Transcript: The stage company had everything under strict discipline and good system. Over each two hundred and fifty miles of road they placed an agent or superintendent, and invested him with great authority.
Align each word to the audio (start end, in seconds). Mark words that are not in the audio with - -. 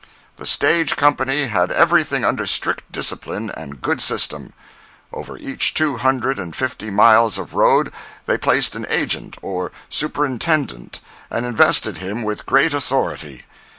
The 0.37 0.47
stage 0.47 0.95
company 0.95 1.45
had 1.45 1.71
everything 1.71 2.25
under 2.25 2.47
strict 2.47 2.91
discipline 2.91 3.51
and 3.55 3.81
good 3.83 4.01
system. 4.01 4.51
Over 5.13 5.37
each 5.37 5.75
two 5.75 5.97
hundred 5.97 6.39
and 6.39 6.55
fifty 6.55 6.89
miles 6.89 7.37
of 7.37 7.53
road 7.53 7.93
they 8.25 8.39
placed 8.39 8.73
an 8.75 8.87
agent 8.89 9.37
or 9.43 9.71
superintendent, 9.89 11.01
and 11.29 11.45
invested 11.45 11.97
him 11.97 12.23
with 12.23 12.47
great 12.47 12.73
authority. 12.73 13.43